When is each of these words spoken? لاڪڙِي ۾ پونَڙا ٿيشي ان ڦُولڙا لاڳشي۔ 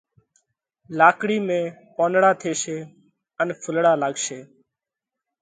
لاڪڙِي 0.97 1.37
۾ 1.47 1.59
پونَڙا 1.95 2.31
ٿيشي 2.41 2.77
ان 3.39 3.47
ڦُولڙا 3.61 3.91
لاڳشي۔ 4.01 4.39